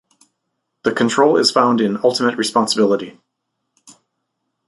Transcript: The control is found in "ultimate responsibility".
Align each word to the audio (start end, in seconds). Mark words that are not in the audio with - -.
The 0.81 0.93
control 0.93 1.37
is 1.37 1.51
found 1.51 1.79
in 1.79 1.99
"ultimate 2.03 2.35
responsibility". 2.35 3.21